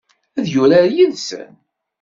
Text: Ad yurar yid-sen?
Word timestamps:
Ad 0.39 0.45
yurar 0.53 0.85
yid-sen? 0.95 1.51